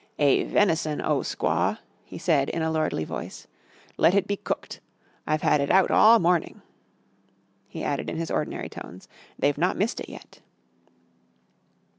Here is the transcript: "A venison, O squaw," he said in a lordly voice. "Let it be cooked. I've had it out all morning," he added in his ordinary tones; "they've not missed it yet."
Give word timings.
"A 0.17 0.45
venison, 0.45 0.99
O 0.99 1.19
squaw," 1.19 1.77
he 2.03 2.17
said 2.17 2.49
in 2.49 2.63
a 2.63 2.71
lordly 2.71 3.05
voice. 3.05 3.45
"Let 3.97 4.15
it 4.15 4.25
be 4.25 4.35
cooked. 4.35 4.79
I've 5.27 5.43
had 5.43 5.61
it 5.61 5.69
out 5.69 5.91
all 5.91 6.17
morning," 6.17 6.63
he 7.67 7.83
added 7.83 8.09
in 8.09 8.17
his 8.17 8.31
ordinary 8.31 8.67
tones; 8.67 9.07
"they've 9.37 9.59
not 9.59 9.77
missed 9.77 9.99
it 9.99 10.09
yet." 10.09 10.41